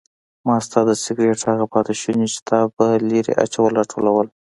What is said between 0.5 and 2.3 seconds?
ستا د سګرټ هغه پاتې شوني